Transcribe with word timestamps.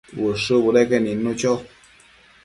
Ushë 0.27 0.57
budeque 0.63 0.99
nidnu 1.03 1.33
cho 1.43 1.51